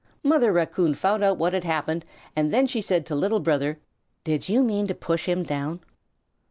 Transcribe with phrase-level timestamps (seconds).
[0.23, 2.05] Mother Raccoon found out what had happened,
[2.35, 3.77] and then she said to Little Brother,
[4.23, 5.79] "Did you mean to push him down?"